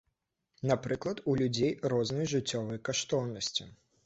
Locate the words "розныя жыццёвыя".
1.95-2.83